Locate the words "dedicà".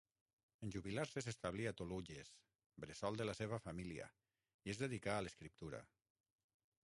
4.85-5.19